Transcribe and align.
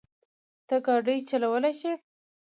ته 0.67 0.75
ګاډی 0.85 1.17
چلولی 1.29 1.73
شې؟ 1.79 1.93